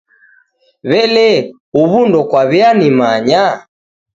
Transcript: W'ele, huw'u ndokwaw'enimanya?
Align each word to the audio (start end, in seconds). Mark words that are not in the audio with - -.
W'ele, 0.89 1.27
huw'u 1.73 1.99
ndokwaw'enimanya? 2.07 3.45